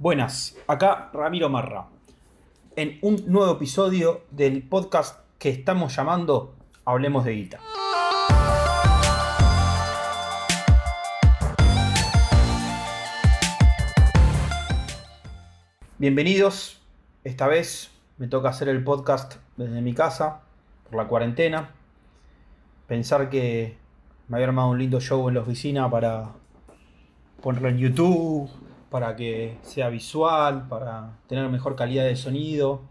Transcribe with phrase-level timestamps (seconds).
[0.00, 1.88] Buenas, acá Ramiro Marra,
[2.74, 6.54] en un nuevo episodio del podcast que estamos llamando
[6.86, 7.60] Hablemos de Guita.
[15.98, 16.80] Bienvenidos,
[17.22, 20.40] esta vez me toca hacer el podcast desde mi casa,
[20.88, 21.72] por la cuarentena.
[22.86, 23.76] Pensar que
[24.28, 26.30] me había armado un lindo show en la oficina para
[27.42, 28.48] ponerlo en YouTube,
[28.90, 32.82] para que sea visual, para tener mejor calidad de sonido.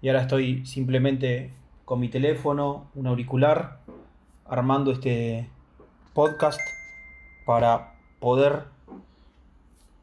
[0.00, 1.52] Y ahora estoy simplemente
[1.84, 3.80] con mi teléfono, un auricular,
[4.46, 5.48] armando este
[6.14, 6.60] podcast
[7.44, 8.64] para poder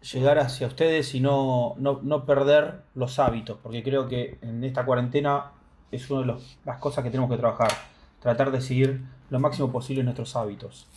[0.01, 5.51] llegar hacia ustedes y no, no, perder los hábitos, porque creo que en esta cuarentena
[5.91, 7.71] es una de las cosas que tenemos que trabajar,
[8.19, 10.87] tratar de seguir lo máximo posible nuestros hábitos.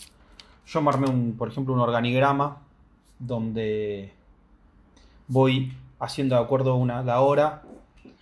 [0.66, 2.58] Yo me armé, un, por ejemplo, un organigrama
[3.18, 4.12] donde
[5.30, 7.62] voy haciendo de acuerdo a una, la hora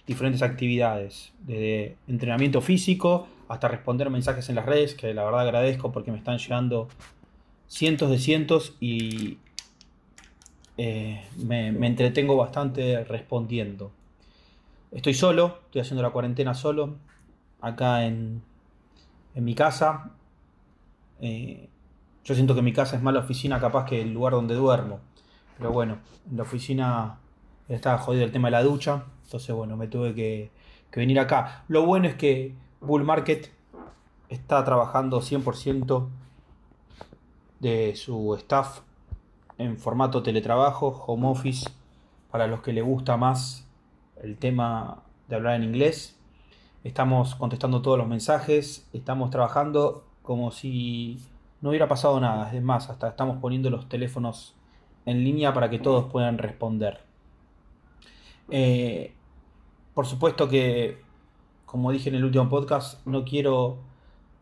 [0.06, 5.90] diferentes actividades, desde entrenamiento físico hasta responder mensajes en las redes, que la verdad agradezco
[5.90, 6.88] porque me están llegando
[7.66, 9.38] cientos de cientos y
[10.76, 13.90] eh, me, entretengo bastante respondiendo.
[14.92, 16.96] Estoy solo, estoy haciendo la cuarentena solo,
[17.60, 18.42] acá en,
[19.34, 20.10] en mi casa.
[21.20, 21.68] Eh,
[22.24, 25.00] yo siento que mi casa es más la oficina capaz que el lugar donde duermo.
[25.58, 25.98] Pero bueno,
[26.30, 27.18] en la oficina
[27.68, 29.04] estaba jodido el tema de la ducha.
[29.24, 30.50] Entonces, bueno, me tuve que,
[30.94, 31.64] venir acá.
[31.68, 33.52] Lo bueno es que Bull Market
[34.28, 36.08] está trabajando 100%
[37.60, 38.80] de su staff
[39.58, 41.68] en formato teletrabajo, home office,
[42.30, 43.66] para los que les gusta más
[44.22, 46.16] el tema de hablar en inglés.
[46.84, 51.20] Estamos contestando todos los mensajes, estamos trabajando como si
[51.60, 52.52] no hubiera pasado nada.
[52.52, 54.54] Es más, hasta estamos poniendo los teléfonos
[55.08, 57.00] en línea para que todos puedan responder.
[58.50, 59.14] Eh,
[59.94, 61.00] por supuesto que,
[61.64, 63.78] como dije en el último podcast, no quiero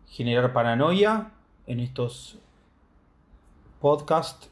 [0.09, 1.31] generar paranoia
[1.69, 2.39] en estos
[3.81, 4.51] podcasts.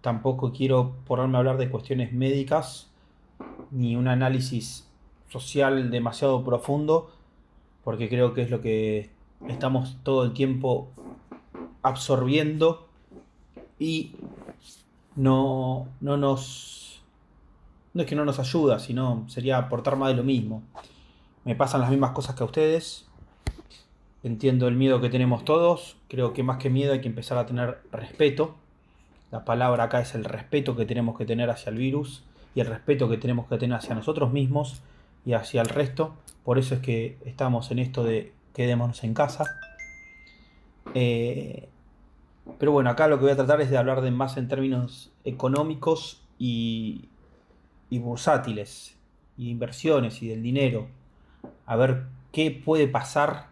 [0.00, 2.90] Tampoco quiero ponerme a hablar de cuestiones médicas
[3.70, 4.88] ni un análisis
[5.28, 7.10] social demasiado profundo,
[7.84, 9.10] porque creo que es lo que
[9.46, 10.88] estamos todo el tiempo
[11.82, 12.88] absorbiendo
[13.78, 14.16] y
[15.18, 17.02] no, no nos...
[17.92, 20.62] No es que no nos ayuda, sino sería aportar más de lo mismo.
[21.44, 23.06] Me pasan las mismas cosas que a ustedes.
[24.22, 25.96] Entiendo el miedo que tenemos todos.
[26.08, 28.54] Creo que más que miedo hay que empezar a tener respeto.
[29.32, 32.22] La palabra acá es el respeto que tenemos que tener hacia el virus
[32.54, 34.82] y el respeto que tenemos que tener hacia nosotros mismos
[35.26, 36.14] y hacia el resto.
[36.44, 39.46] Por eso es que estamos en esto de quedémonos en casa.
[40.94, 41.68] Eh,
[42.58, 45.12] pero bueno, acá lo que voy a tratar es de hablar de más en términos
[45.24, 47.08] económicos y,
[47.90, 48.96] y bursátiles,
[49.36, 50.88] y inversiones y del dinero.
[51.66, 53.48] A ver qué puede pasar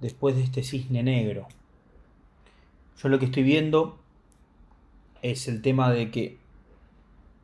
[0.00, 1.46] después de este cisne negro.
[2.98, 3.98] Yo lo que estoy viendo
[5.22, 6.38] es el tema de que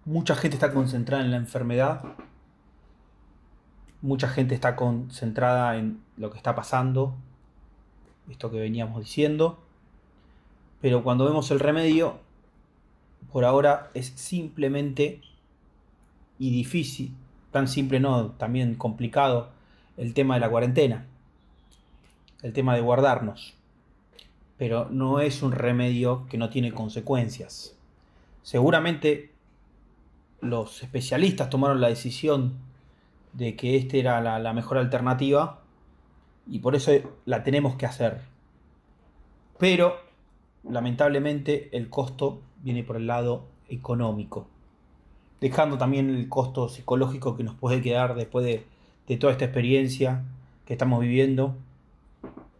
[0.04, 2.02] mucha gente está concentrada en la enfermedad,
[4.00, 7.14] mucha gente está concentrada en lo que está pasando,
[8.28, 9.62] esto que veníamos diciendo,
[10.82, 12.18] pero cuando vemos el remedio,
[13.32, 15.20] por ahora es simplemente
[16.40, 17.14] y difícil,
[17.52, 19.50] tan simple no, también complicado,
[19.96, 21.06] el tema de la cuarentena,
[22.42, 23.54] el tema de guardarnos.
[24.58, 27.76] Pero no es un remedio que no tiene consecuencias.
[28.42, 29.30] Seguramente
[30.40, 32.54] los especialistas tomaron la decisión
[33.34, 35.60] de que esta era la, la mejor alternativa
[36.48, 36.90] y por eso
[37.24, 38.22] la tenemos que hacer.
[39.58, 40.11] Pero
[40.68, 44.46] lamentablemente el costo viene por el lado económico,
[45.40, 48.66] dejando también el costo psicológico que nos puede quedar después de,
[49.18, 50.22] toda esta experiencia
[50.64, 51.54] que estamos viviendo,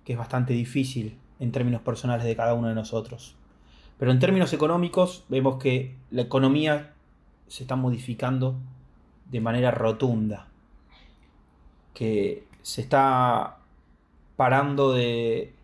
[0.05, 3.37] que es bastante difícil en términos personales de cada uno de nosotros.
[3.99, 6.93] Pero en términos económicos vemos que la economía
[7.49, 8.57] se está modificando
[9.31, 10.49] de manera rotunda,
[11.95, 13.59] que se está
[14.37, 15.55] parando de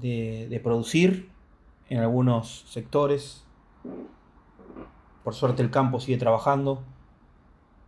[0.00, 1.28] de, producir
[1.92, 3.44] en algunos sectores.
[5.22, 6.82] Por suerte el campo sigue trabajando.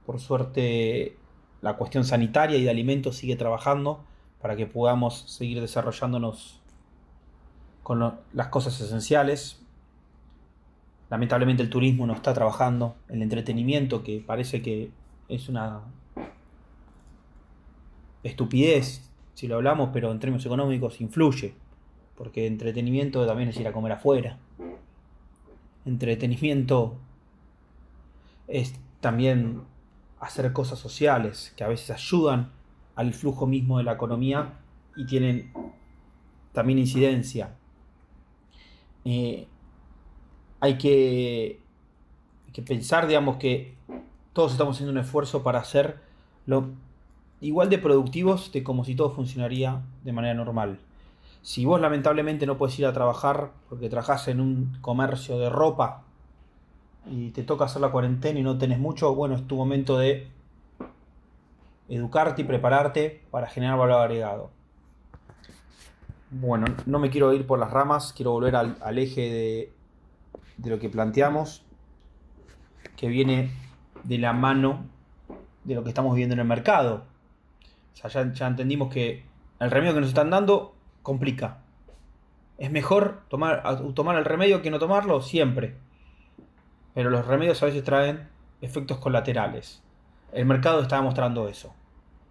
[0.05, 1.17] Por suerte
[1.63, 4.05] la cuestión sanitaria y de alimentos sigue trabajando
[4.43, 6.61] para que podamos seguir desarrollándonos
[7.83, 9.63] con las cosas esenciales.
[11.09, 14.91] Lamentablemente el turismo no está trabajando, el entretenimiento que parece que
[15.29, 15.81] es una
[18.23, 21.55] estupidez si lo hablamos, pero en términos económicos influye.
[22.17, 24.39] Porque entretenimiento también es ir a comer afuera.
[25.85, 26.97] Entretenimiento
[28.47, 29.63] es también
[30.21, 32.53] hacer cosas sociales que a veces ayudan
[32.95, 34.55] al flujo mismo de la economía
[34.97, 35.53] y tienen
[36.53, 37.57] también incidencia.
[39.05, 39.47] Eh,
[40.61, 41.61] hay que,
[42.53, 43.75] que pensar, digamos, que
[44.33, 46.01] todos estamos haciendo un esfuerzo para hacer
[46.47, 46.71] lo
[47.41, 50.79] igual de productivos de como si todo funcionaría de manera normal.
[51.45, 56.05] Si vos lamentablemente no puedes ir a trabajar porque trabajas en un comercio de ropa
[57.07, 60.27] y te toca hacer la cuarentena y no tenés mucho, bueno, es tu momento de
[61.91, 64.51] educarte y prepararte para generar valor agregado.
[66.31, 69.73] Bueno, no me quiero ir por las ramas, quiero volver al, eje de,
[70.57, 71.63] de lo que planteamos,
[72.97, 73.51] que viene
[74.03, 74.87] de la mano
[75.65, 77.05] de lo que estamos viendo en el mercado.
[77.93, 79.27] O sea, ya, entendimos que
[79.61, 80.75] el remedio que nos están dando
[81.05, 81.59] complica.
[82.59, 83.63] Es mejor tomar,
[83.95, 85.77] tomar el remedio que no tomarlo siempre.
[86.95, 88.29] Pero los remedios a veces traen
[88.61, 89.83] efectos colaterales.
[90.33, 91.75] El mercado está demostrando eso.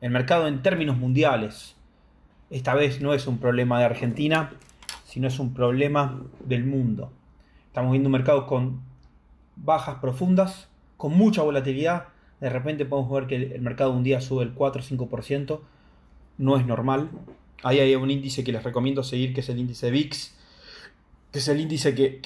[0.01, 1.77] El mercado en términos mundiales.
[2.49, 4.51] Esta vez no es un problema de Argentina,
[5.05, 7.11] sino es un problema del mundo.
[7.67, 8.81] Estamos viendo un mercado con
[9.55, 10.67] bajas profundas,
[10.97, 12.07] con mucha volatilidad.
[12.39, 15.59] De repente podemos ver que el mercado un día sube el 4 o 5%.
[16.39, 17.09] No es normal.
[17.61, 20.35] Ahí hay un índice que les recomiendo seguir, que es el índice VIX,
[21.31, 22.19] que es el índice que,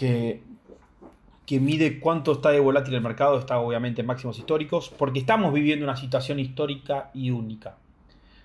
[1.46, 3.38] que, mide cuánto está de volátil el mercado.
[3.38, 7.78] Está obviamente en máximos históricos, porque estamos viviendo una situación histórica y única.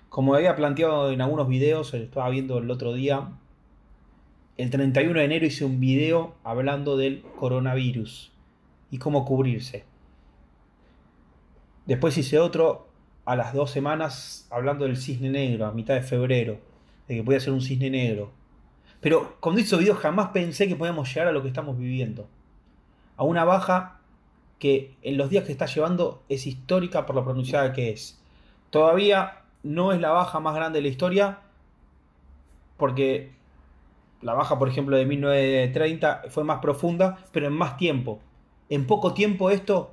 [0.09, 3.29] Como había planteado en algunos videos, estaba viendo el otro día,
[4.55, 8.31] el 31 de enero hice un video hablando del coronavirus
[8.91, 9.85] y cómo cubrirse.
[11.87, 12.87] Después hice otro
[13.25, 16.59] a las dos semanas hablando del cisne negro, a mitad de febrero,
[17.07, 18.31] de que podía ser un cisne negro.
[19.01, 22.27] Pero con dicho video jamás pensé que podíamos llegar a lo que estamos viviendo.
[23.17, 23.99] A una baja
[24.59, 28.21] que en los días que está llevando es histórica por lo pronunciada que es.
[28.69, 31.39] Todavía no es la baja más grande de la historia,
[32.77, 33.33] porque
[34.21, 38.19] la baja, por ejemplo, de 1930 fue más profunda, pero en más tiempo.
[38.69, 39.91] En poco tiempo esto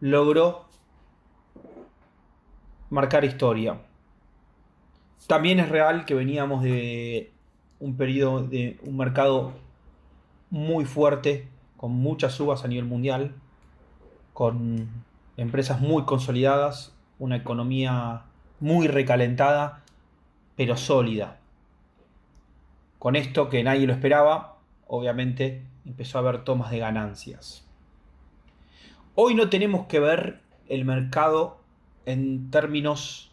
[0.00, 0.64] logró
[2.88, 3.78] marcar historia.
[5.26, 7.32] También es real que veníamos de
[7.78, 9.52] un periodo de un mercado
[10.50, 13.34] muy fuerte, con muchas subas a nivel mundial,
[14.32, 14.88] con
[15.36, 18.22] empresas muy consolidadas, una economía
[18.58, 19.82] muy recalentada,
[20.56, 21.38] pero sólida.
[22.98, 27.66] Con esto que nadie lo esperaba, obviamente empezó a haber tomas de ganancias.
[29.14, 31.60] Hoy no tenemos que ver el mercado
[32.04, 33.29] en términos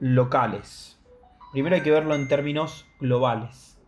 [0.00, 0.98] locales.
[1.52, 3.78] Primero hay que verlo en términos globales.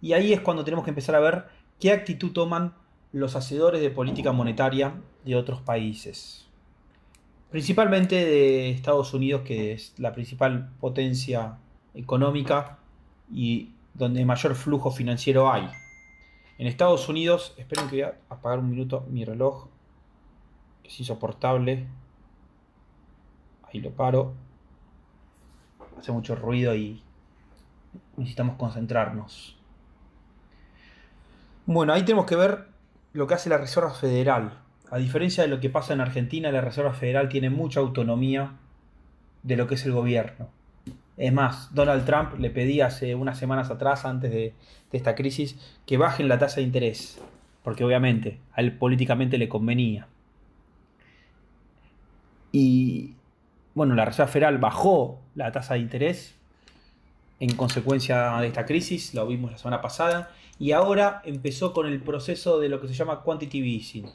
[0.00, 1.46] Y ahí es cuando tenemos que empezar a ver
[1.80, 2.74] qué actitud toman
[3.12, 4.94] los hacedores de política monetaria
[5.24, 6.46] de otros países.
[7.50, 11.58] Principalmente de Estados Unidos, que es la principal potencia
[11.94, 12.78] económica
[13.32, 15.68] y donde mayor flujo financiero hay.
[16.58, 19.68] En Estados Unidos, esperen que voy a apagar un minuto mi reloj,
[20.82, 21.86] que es insoportable.
[23.62, 24.34] Ahí lo paro.
[25.98, 27.02] Hace mucho ruido y
[28.16, 29.56] necesitamos concentrarnos.
[31.66, 32.68] Bueno, ahí tenemos que ver
[33.12, 34.58] lo que hace la Reserva Federal.
[34.90, 38.52] A diferencia de lo que pasa en Argentina, la Reserva Federal tiene mucha autonomía
[39.42, 40.48] de lo que es el gobierno.
[41.18, 44.54] Es más, Donald Trump le pedía hace unas semanas atrás, antes de,
[44.92, 47.20] esta crisis, que bajen la tasa de interés,
[47.62, 50.06] porque obviamente a él políticamente le convenía.
[52.52, 53.16] Y
[53.78, 56.34] bueno, la Reserva Federal bajó la tasa de interés
[57.38, 62.00] en consecuencia de esta crisis, lo vimos la semana pasada, y ahora empezó con el
[62.00, 64.06] proceso de lo que se llama quantitative easing,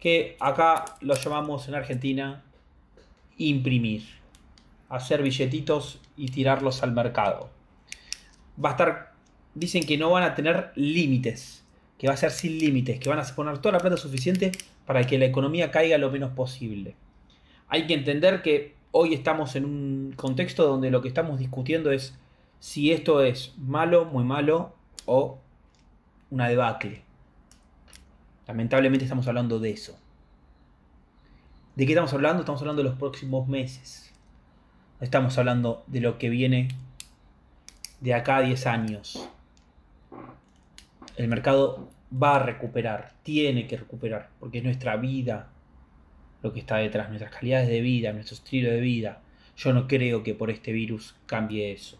[0.00, 2.42] que acá lo llamamos en Argentina
[3.38, 4.02] imprimir,
[4.88, 7.48] hacer billetitos y tirarlos al mercado.
[8.62, 9.12] Va a estar,
[9.54, 11.64] dicen que no van a tener límites,
[11.96, 14.50] que va a ser sin límites, que van a poner toda la plata suficiente
[14.84, 16.96] para que la economía caiga lo menos posible.
[17.68, 22.18] Hay que entender que hoy estamos en un contexto donde lo que estamos discutiendo es
[22.60, 24.72] si esto es malo, muy malo
[25.04, 25.38] o
[26.30, 27.02] una debacle.
[28.48, 29.98] Lamentablemente estamos hablando de eso.
[31.74, 32.40] ¿De qué estamos hablando?
[32.40, 34.10] Estamos hablando de los próximos meses.
[34.98, 36.68] Estamos hablando de lo que viene
[38.00, 39.28] de acá a 10 años.
[41.16, 45.50] El mercado va a recuperar, tiene que recuperar, porque es nuestra vida,
[46.42, 49.20] lo que está detrás, nuestras calidades de vida, nuestro estilo de vida.
[49.56, 51.98] Yo no creo que por este virus cambie eso.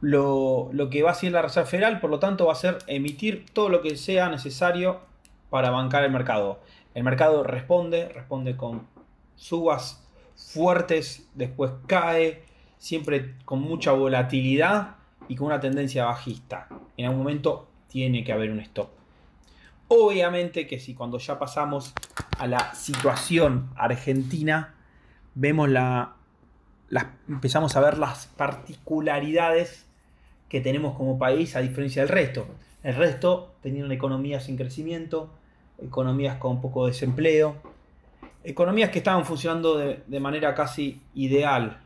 [0.00, 2.78] lo, lo que va a hacer la Reserva Federal, por lo tanto, va a ser
[2.86, 5.00] emitir todo lo que sea necesario
[5.50, 6.60] para bancar el mercado.
[6.94, 8.86] El mercado responde, responde con
[9.34, 10.04] subas
[10.36, 12.42] fuertes, después cae,
[12.78, 14.96] siempre con mucha volatilidad
[15.28, 16.68] y con una tendencia bajista.
[16.96, 18.97] En algún momento tiene que haber un stop.
[19.88, 21.94] Obviamente que si cuando ya pasamos
[22.38, 24.74] a la situación argentina,
[25.34, 26.16] vemos la,
[27.26, 29.86] empezamos a ver las particularidades
[30.50, 32.46] que tenemos como país a diferencia del resto.
[32.82, 35.30] El resto tenían economías sin crecimiento,
[35.82, 37.56] economías con poco desempleo,
[38.44, 41.80] economías que estaban funcionando de, de manera casi ideal,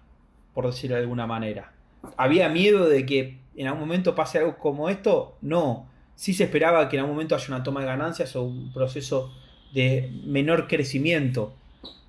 [0.55, 1.73] por decirlo de alguna manera.
[2.17, 5.37] ¿Había miedo de que en algún momento pase algo como esto?
[5.41, 5.92] No.
[6.15, 9.33] Sí se esperaba que en algún momento haya una toma de ganancias o un proceso
[9.73, 11.55] de menor crecimiento,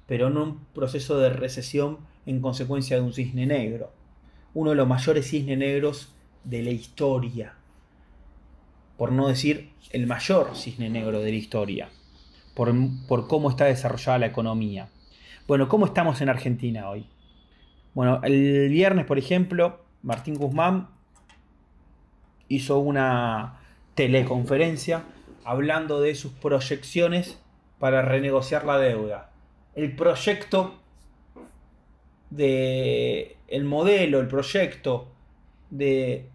[0.07, 3.91] pero no un proceso de recesión en consecuencia de un cisne negro.
[4.53, 7.55] Uno de los mayores cisnes negros de la historia.
[8.98, 11.89] Por no decir el mayor cisne negro de la historia.
[12.53, 12.74] Por,
[13.07, 14.89] por cómo está desarrollada la economía.
[15.48, 17.07] Bueno, ¿cómo estamos en Argentina hoy?
[17.93, 20.89] Bueno, el viernes, por ejemplo, Martín Guzmán
[22.48, 23.60] hizo una
[23.95, 25.03] teleconferencia
[25.45, 27.39] hablando de sus proyecciones
[27.79, 29.29] para renegociar la deuda.
[29.75, 30.75] El proyecto
[32.29, 35.07] de el modelo, el proyecto
[35.69, 36.29] de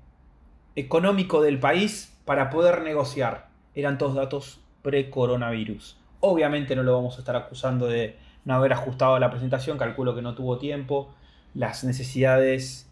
[0.77, 3.49] económico del país para poder negociar.
[3.75, 5.97] Eran todos datos pre-coronavirus.
[6.21, 10.23] Obviamente no lo vamos a estar acusando de no haber ajustado la presentación, calculo que
[10.23, 11.13] no tuvo tiempo,
[11.55, 12.89] las necesidades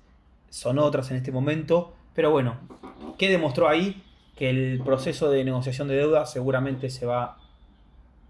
[0.51, 2.57] son otras en este momento, pero bueno,
[3.19, 4.03] ¿qué demostró ahí?
[4.37, 7.39] Que el proceso de negociación de deuda seguramente se va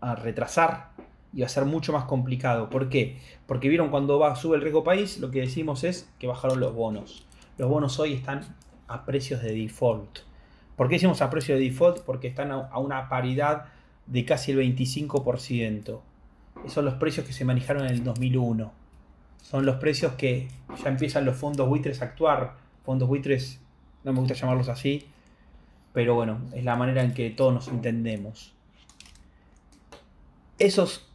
[0.00, 0.90] a retrasar
[1.34, 2.70] y va a ser mucho más complicado.
[2.70, 3.18] ¿Por qué?
[3.46, 6.74] Porque vieron cuando va, sube el riesgo país, lo que decimos es que bajaron los
[6.74, 7.26] bonos.
[7.58, 8.56] Los bonos hoy están
[8.88, 10.20] a precios de default.
[10.76, 12.00] ¿Por qué decimos a precio de default?
[12.00, 13.66] Porque están a una paridad
[14.06, 16.00] de casi el 25%.
[16.60, 18.86] Esos son los precios que se manejaron en el 2001
[19.50, 20.48] son los precios que
[20.82, 22.54] ya empiezan los fondos buitres a actuar.
[22.84, 23.60] Fondos buitres,
[24.02, 25.06] no me gusta llamarlos así,
[25.96, 28.52] pero bueno, es la manera en que todos nos entendemos.
[30.58, 31.08] Esos,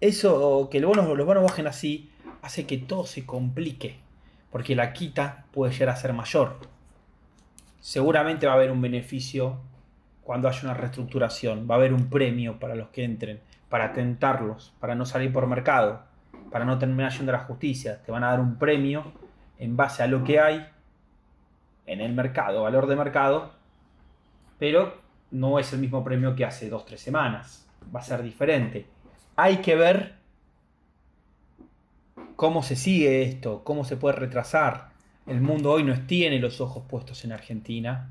[0.00, 3.98] eso que los bonos, los bajen así, hace que todo se complique,
[4.50, 6.56] porque la quita puede llegar a ser mayor.
[7.78, 9.58] Seguramente va a haber un beneficio
[10.22, 14.72] cuando haya una reestructuración, va a haber un premio para los que entren, para tentarlos,
[14.80, 16.04] para no salir por mercado
[16.50, 19.12] para no terminar yendo a la justicia, te van a dar un premio
[19.58, 20.66] en base a lo que hay
[21.86, 23.52] en el mercado, valor de mercado,
[24.58, 24.94] pero
[25.30, 28.86] no es el mismo premio que hace dos, tres semanas, va a ser diferente.
[29.36, 30.14] Hay que ver
[32.36, 34.90] cómo se sigue esto, cómo se puede retrasar.
[35.26, 38.08] El mundo hoy no tiene los ojos puestos en Argentina,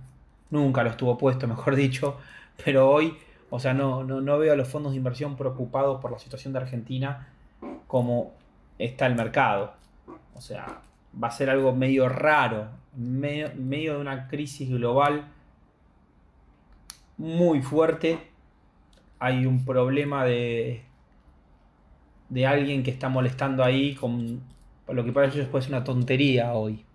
[0.50, 2.18] nunca lo estuvo puesto, mejor dicho,
[2.64, 3.18] pero hoy,
[3.50, 6.54] o sea, no, no, no veo a los fondos de inversión preocupados por la situación
[6.54, 7.30] de Argentina
[7.88, 8.34] como
[8.78, 9.74] está el mercado.
[10.34, 10.82] O sea,
[11.22, 15.28] va a ser algo medio raro, medio, medio de una crisis global
[17.18, 18.20] muy fuerte.
[19.20, 20.84] Hay un problema de,
[22.30, 24.42] de alguien que está molestando ahí con
[24.88, 26.86] lo que para ellos puede ser una tontería hoy.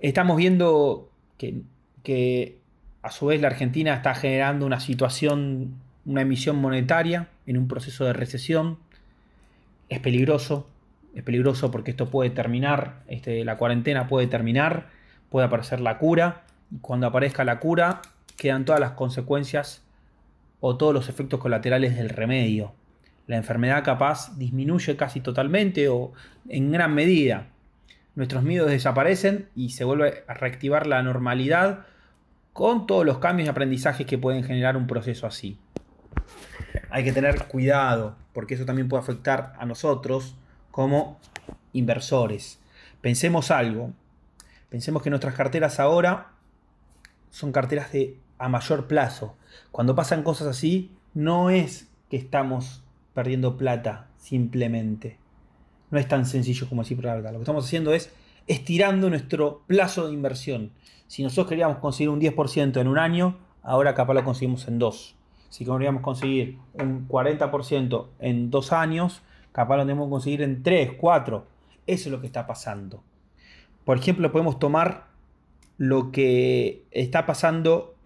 [0.00, 1.62] Estamos viendo que,
[2.02, 2.58] que
[3.02, 5.74] a su vez la Argentina está generando una situación,
[6.04, 8.78] una emisión monetaria en un proceso de recesión
[9.90, 10.68] es peligroso,
[11.14, 14.88] es peligroso porque esto puede terminar, este, la cuarentena puede terminar,
[15.28, 18.02] puede aparecer la cura, y cuando aparezca la cura
[18.36, 19.84] quedan todas las consecuencias
[20.60, 22.72] o todos los efectos colaterales del remedio.
[23.26, 26.12] La enfermedad capaz disminuye casi totalmente o
[26.48, 27.48] en gran medida.
[28.14, 31.86] Nuestros miedos desaparecen y se vuelve a reactivar la normalidad
[32.52, 35.58] con todos los cambios y aprendizajes que pueden generar un proceso así
[36.90, 40.36] hay que tener cuidado, porque eso también puede afectar a nosotros
[40.80, 41.18] como
[41.74, 42.58] inversores.
[43.02, 43.90] Pensemos algo,
[44.70, 46.28] pensemos que nuestras carteras ahora
[47.28, 49.36] son carteras de a mayor plazo.
[49.72, 52.82] Cuando pasan cosas así, no es que estamos
[53.12, 55.18] perdiendo plata simplemente.
[55.90, 57.32] No es tan sencillo como decir la verdad.
[57.32, 58.10] Lo que estamos haciendo es
[58.46, 60.70] estirando nuestro plazo de inversión.
[61.08, 65.14] Si nosotros queríamos conseguir un 10% en un año, ahora capaz lo conseguimos en dos
[65.50, 69.20] si queríamos conseguir un 40% en dos años,
[69.52, 71.46] capaz lo tenemos que conseguir en tres, cuatro.
[71.86, 73.02] Eso es lo que está pasando.
[73.84, 75.06] Por ejemplo, podemos tomar
[75.78, 77.96] lo que está pasando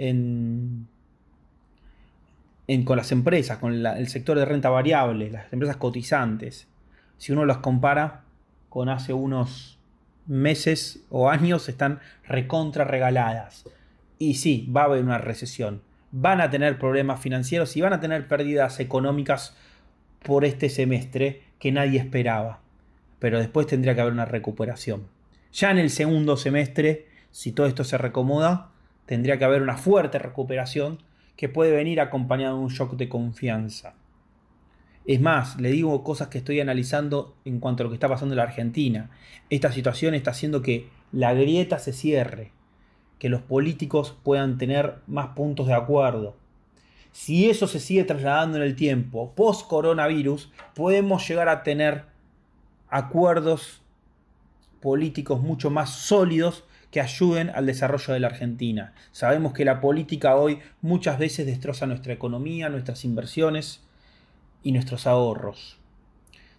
[2.85, 6.69] con las empresas, con el sector de renta variable, las empresas cotizantes.
[7.19, 8.23] Si uno las compara
[8.69, 9.79] con hace unos
[10.27, 13.65] meses o años están recontra regaladas.
[14.19, 15.83] Y sí, va a haber una recesión.
[16.13, 19.57] Van a tener problemas financieros y van a tener pérdidas económicas
[20.25, 22.61] por este semestre que nadie esperaba.
[23.21, 25.07] Pero después tendría que haber una recuperación.
[25.53, 28.73] Ya en el segundo semestre, si todo esto se recomoda,
[29.07, 30.99] tendría que haber una fuerte recuperación
[31.37, 33.95] que puede venir acompañado de un shock de confianza.
[35.07, 38.33] Es más, le digo cosas que estoy analizando en cuanto a lo que está pasando
[38.33, 39.11] en la Argentina.
[39.51, 42.53] Esta situación está haciendo que la grieta se cierre,
[43.19, 46.37] que los políticos puedan tener más puntos de acuerdo.
[47.15, 52.07] Si eso se sigue trasladando en el tiempo, post coronavirus, podemos llegar a tener
[52.89, 53.83] acuerdos
[54.81, 58.95] políticos mucho más sólidos que ayuden al desarrollo de la Argentina.
[59.13, 63.85] Sabemos que la política hoy muchas veces destroza nuestra economía, nuestras inversiones
[64.65, 65.79] y nuestros ahorros.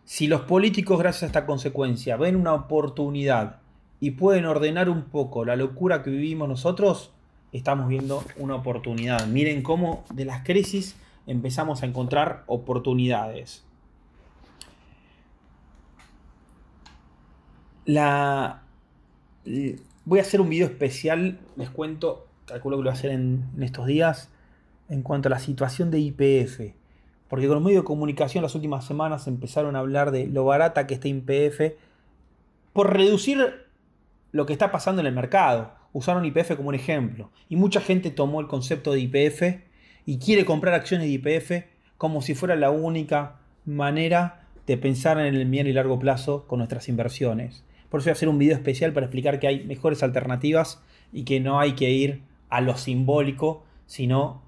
[0.05, 3.57] Si los políticos, gracias a esta consecuencia, ven una oportunidad
[3.99, 7.11] y pueden ordenar un poco la locura que vivimos nosotros,
[7.57, 9.27] estamos viendo una oportunidad.
[9.27, 10.95] Miren cómo de las crisis
[11.27, 13.63] empezamos a encontrar oportunidades.
[17.85, 18.63] La...
[20.05, 23.45] Voy a hacer un video especial, les cuento, calculo que lo voy a hacer en,
[23.55, 24.29] en estos días,
[24.89, 26.73] en cuanto a la situación de IPF.
[27.27, 30.87] Porque con los medios de comunicación las últimas semanas empezaron a hablar de lo barata
[30.87, 31.75] que está IPF
[32.73, 33.65] por reducir
[34.31, 35.71] lo que está pasando en el mercado.
[35.95, 37.31] Usaron IPF como un ejemplo.
[37.47, 39.61] Y mucha gente tomó el concepto de IPF
[40.05, 41.65] y quiere comprar acciones de IPF
[41.97, 46.59] como si fuera la única manera de pensar en el mediano y largo plazo con
[46.59, 47.63] nuestras inversiones.
[47.89, 50.81] Por eso voy a hacer un video especial para explicar que hay mejores alternativas
[51.13, 54.41] y que no hay que ir a lo simbólico, sino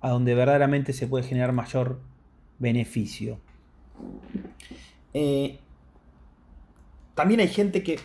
[0.00, 2.00] a donde verdaderamente se puede generar mayor
[2.58, 3.38] beneficio.
[5.12, 5.60] Eh,
[7.14, 8.00] también hay gente que,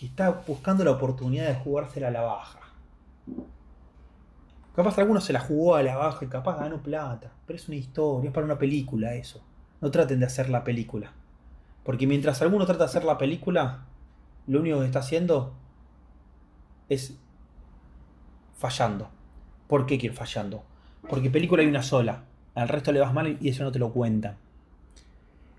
[0.00, 2.60] está buscando la oportunidad de jugársela a la baja.
[4.74, 7.32] Capaz alguno se la jugó a la baja y capaz ganó plata.
[7.46, 9.42] Pero es una historia, es para una película eso.
[9.80, 11.12] No traten de hacer la película.
[11.84, 13.84] Porque mientras alguno trata de hacer la película,
[14.46, 15.52] lo único que está haciendo
[16.88, 17.14] es
[18.56, 19.10] fallando.
[19.66, 20.62] ¿Por qué quiere fallando?
[21.08, 22.22] Porque película hay una sola.
[22.54, 24.36] Al resto le vas mal y eso no te lo cuenta.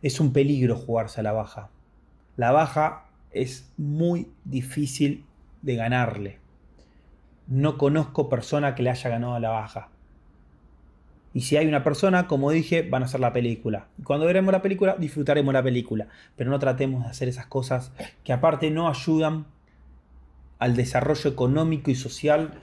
[0.01, 1.69] Es un peligro jugarse a la baja.
[2.35, 5.25] La baja es muy difícil
[5.61, 6.39] de ganarle.
[7.47, 9.89] No conozco persona que le haya ganado la baja.
[11.33, 13.87] Y si hay una persona, como dije, van a hacer la película.
[13.97, 16.07] Y cuando veremos la película, disfrutaremos la película.
[16.35, 17.91] Pero no tratemos de hacer esas cosas
[18.23, 19.45] que aparte no ayudan
[20.57, 22.53] al desarrollo económico y social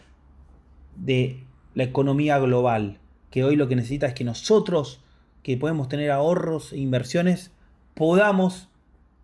[0.96, 2.98] de la economía global,
[3.30, 5.02] que hoy lo que necesita es que nosotros,
[5.42, 7.52] que podemos tener ahorros e inversiones,
[7.94, 8.68] podamos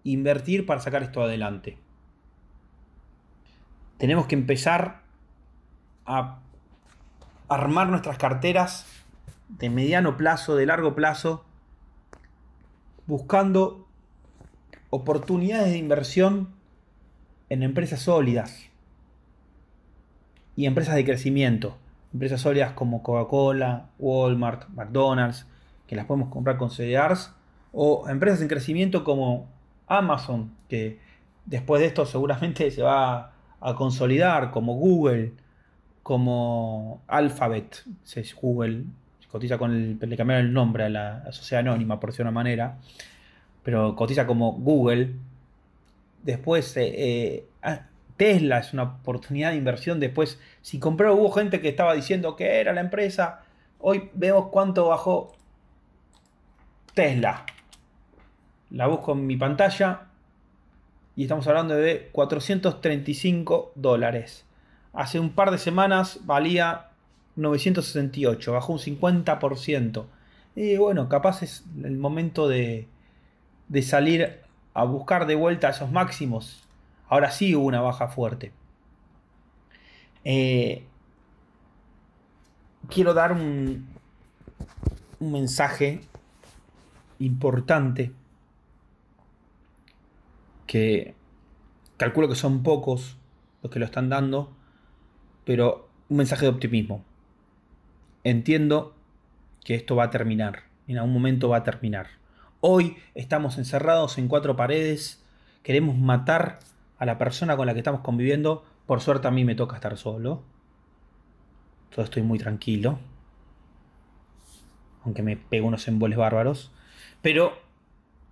[0.04, 1.78] invertir para sacar esto adelante.
[3.98, 5.02] Tenemos que empezar
[6.06, 6.40] a
[7.48, 8.86] armar nuestras carteras
[9.48, 11.44] de mediano plazo, de largo plazo,
[13.06, 13.86] buscando
[14.90, 16.48] oportunidades de inversión
[17.48, 18.70] en empresas sólidas
[20.56, 21.76] y empresas de crecimiento
[22.12, 25.46] empresas sólidas como Coca-Cola, Walmart, McDonald's,
[25.86, 27.32] que las podemos comprar con CDRs,
[27.72, 29.48] o empresas en crecimiento como
[29.86, 30.98] Amazon, que
[31.46, 35.32] después de esto seguramente se va a consolidar, como Google,
[36.02, 38.84] como Alphabet, es Google,
[39.32, 42.40] cotiza con el, le cambiaron el nombre a la, sociedad anónima, por decirlo de una
[42.40, 42.78] manera,
[43.62, 45.14] pero cotiza como Google.
[46.22, 47.78] Después eh, eh,
[48.16, 50.00] Tesla es una oportunidad de inversión.
[50.00, 53.40] Después, si compró, hubo gente que estaba diciendo que era la empresa.
[53.80, 55.32] Hoy vemos cuánto bajó
[56.94, 57.46] Tesla.
[58.72, 60.06] La busco en mi pantalla.
[61.14, 64.44] Y estamos hablando de 435 dólares.
[64.94, 66.88] Hace un par de semanas valía
[67.36, 68.52] 968.
[68.52, 70.04] Bajó un 50%.
[70.56, 72.88] Y bueno, capaz es el momento de,
[73.68, 74.40] de salir
[74.74, 76.62] a buscar de vuelta esos máximos
[77.12, 78.52] Ahora sí hubo una baja fuerte.
[80.24, 80.82] Eh,
[82.88, 83.86] quiero dar un,
[85.20, 86.00] un mensaje
[87.18, 88.12] importante
[90.66, 91.14] que
[91.96, 93.16] calculo que son pocos
[93.62, 94.52] los que lo están dando,
[95.44, 97.04] pero un mensaje de optimismo.
[98.24, 98.94] Entiendo
[99.64, 102.08] que esto va a terminar, en algún momento va a terminar.
[102.60, 105.24] Hoy estamos encerrados en cuatro paredes,
[105.62, 106.60] queremos matar
[106.98, 108.64] a la persona con la que estamos conviviendo.
[108.86, 110.42] Por suerte a mí me toca estar solo.
[111.90, 113.00] Todo estoy muy tranquilo.
[115.04, 116.70] Aunque me pego unos emboles bárbaros.
[117.20, 117.54] Pero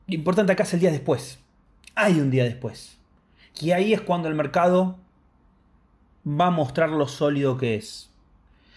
[0.06, 1.40] lo importante acá es el día después.
[1.94, 2.98] Hay un día después.
[3.60, 4.96] Y ahí es cuando el mercado
[6.26, 8.10] va a mostrar lo sólido que es.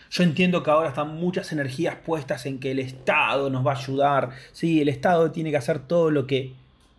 [0.10, 3.78] Yo entiendo que ahora están muchas energías puestas en que el Estado nos va a
[3.78, 4.30] ayudar.
[4.52, 6.54] Sí, el Estado tiene que hacer todo lo que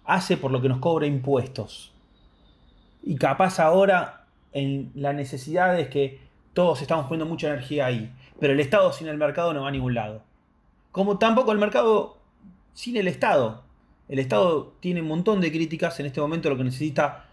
[0.04, 1.92] hace por lo que nos cobra impuestos.
[3.02, 6.20] Y capaz ahora en la necesidad es que
[6.54, 8.12] todos estamos poniendo mucha energía ahí.
[8.40, 10.22] Pero el Estado sin el mercado no va a ningún lado.
[10.90, 12.18] Como tampoco el mercado
[12.72, 13.63] sin el Estado.
[14.08, 15.98] El Estado tiene un montón de críticas.
[16.00, 17.26] En este momento lo que necesita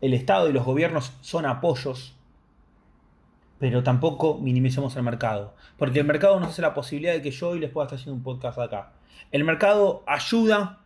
[0.00, 2.16] el Estado y los gobiernos son apoyos.
[3.58, 5.54] Pero tampoco minimicemos el mercado.
[5.78, 8.16] Porque el mercado nos hace la posibilidad de que yo hoy les pueda estar haciendo
[8.16, 8.92] un podcast acá.
[9.32, 10.80] El mercado ayuda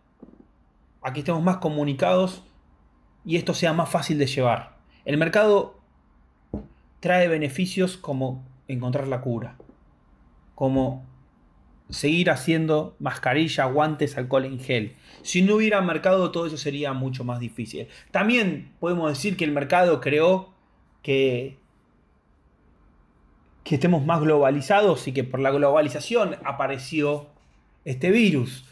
[1.02, 2.42] a que estemos más comunicados
[3.24, 4.76] y esto sea más fácil de llevar.
[5.04, 5.80] El mercado
[7.00, 9.56] trae beneficios como encontrar la cura,
[10.54, 11.04] como
[11.90, 14.96] seguir haciendo mascarilla, guantes, alcohol en gel.
[15.22, 17.88] Si no hubiera mercado, todo eso sería mucho más difícil.
[18.10, 20.54] También podemos decir que el mercado creó
[21.02, 21.58] que,
[23.64, 27.28] que estemos más globalizados y que por la globalización apareció
[27.84, 28.64] este virus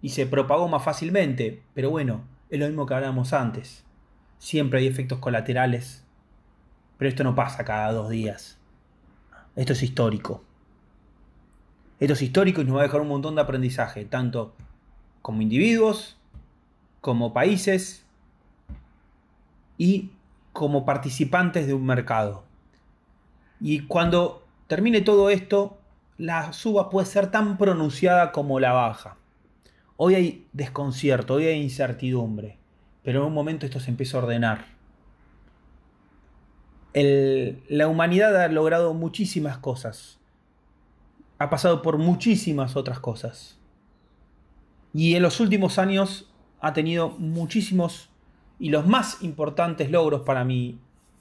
[0.00, 1.62] y se propagó más fácilmente.
[1.74, 3.84] Pero bueno, es lo mismo que hablábamos antes.
[4.38, 6.04] Siempre hay efectos colaterales.
[6.98, 8.58] Pero esto no pasa cada dos días.
[9.56, 10.44] Esto es histórico.
[12.04, 14.52] Esto es histórico nos va a dejar un montón de aprendizaje, tanto
[15.22, 16.18] como individuos,
[17.00, 18.04] como países
[19.78, 20.10] y
[20.52, 22.44] como participantes de un mercado.
[23.58, 25.78] Y cuando termine todo esto,
[26.18, 29.16] la suba puede ser tan pronunciada como la baja.
[29.96, 32.58] Hoy hay desconcierto, hoy hay incertidumbre,
[33.02, 34.66] pero en un momento esto se empieza a ordenar.
[36.92, 40.20] la humanidad ha logrado muchísimas cosas,
[41.38, 43.58] ha pasado por muchísimas otras cosas.
[44.92, 48.10] Y en los últimos años ha tenido muchísimos
[48.58, 50.78] y los más importantes logros para mi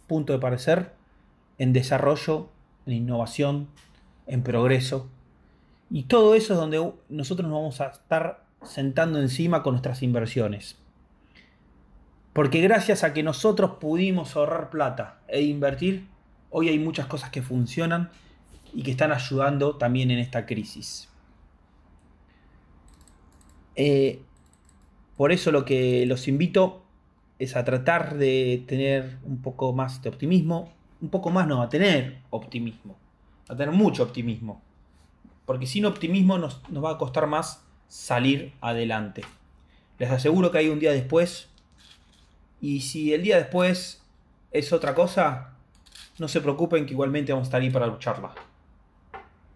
[0.08, 0.94] punto de parecer
[1.58, 2.50] en desarrollo,
[2.86, 3.68] en innovación,
[4.28, 5.10] en progreso.
[5.90, 10.78] Y todo eso es donde nosotros nos vamos a estar sentando encima con nuestras inversiones.
[12.34, 16.08] Porque gracias a que nosotros pudimos ahorrar plata e invertir,
[16.50, 18.10] hoy hay muchas cosas que funcionan
[18.74, 21.10] y que están ayudando también en esta crisis.
[23.76, 24.22] Eh,
[25.18, 26.84] por eso lo que los invito
[27.40, 31.70] es a tratar de tener un poco más de optimismo, un poco más no, a
[31.70, 32.98] tener optimismo,
[33.48, 34.62] a tener mucho optimismo.
[35.46, 39.24] Porque sin optimismo nos, nos va a costar más salir adelante.
[40.00, 41.50] Les aseguro que hay un día después.
[42.62, 44.02] Y si el día después
[44.52, 45.54] es otra cosa,
[46.18, 48.34] no se preocupen que igualmente vamos a estar ahí para lucharla.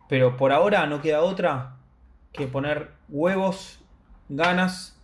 [0.08, 1.78] Pero por ahora no queda otra
[2.32, 3.80] que poner huevos,
[4.30, 4.98] ganas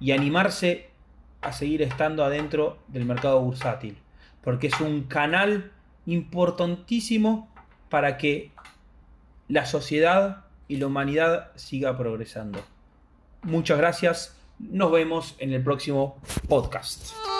[0.00, 0.90] y animarse
[1.40, 3.98] a seguir estando adentro del mercado bursátil.
[4.42, 5.72] Porque es un canal
[6.06, 7.48] importantísimo
[7.88, 8.52] para que
[9.48, 12.64] la sociedad y la humanidad siga progresando.
[13.42, 14.36] Muchas gracias.
[14.58, 17.35] Nos vemos en el próximo podcast.